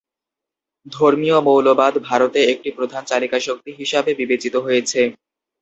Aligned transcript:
ধর্মীয় 0.85 1.37
মৌলবাদ 1.47 1.93
ভারতে 2.07 2.39
একটি 2.53 2.69
প্রধান 2.77 3.03
চালিকা 3.05 3.37
শক্তি 3.39 3.71
হিসাবে 3.79 4.11
বিবেচিত 4.19 4.55
হয়েছে। 4.65 5.01